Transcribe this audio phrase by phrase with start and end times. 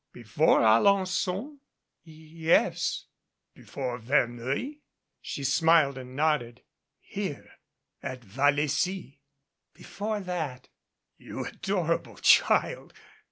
[0.13, 1.59] "Before Alen9on?"
[2.07, 2.11] "Y
[2.47, 3.05] yes."
[3.53, 4.73] "Before Verneuil?"
[5.21, 6.63] She smiled and nodded.
[6.99, 7.59] "Here
[8.01, 9.19] at Vallecy?"
[9.75, 10.69] "Before that."
[11.19, 12.93] "You adorable child